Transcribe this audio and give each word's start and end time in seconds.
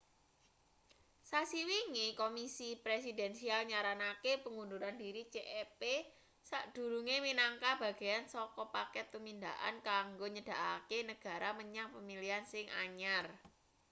sasi 1.29 1.59
wingi 1.69 2.05
komisi 2.21 2.69
presidensial 2.85 3.61
nyaranake 3.71 4.33
pengunduran 4.43 4.95
diri 5.03 5.23
cep 5.33 5.81
sakdurunge 6.49 7.15
minangka 7.27 7.71
bagean 7.81 8.23
saka 8.33 8.63
paket 8.73 9.05
tumindakan 9.13 9.75
kanggo 9.89 10.25
nyedhakake 10.35 10.97
negara 11.11 11.49
menyang 11.59 11.89
pemilihan 11.95 12.43
sing 12.53 12.65
anyar 12.83 13.25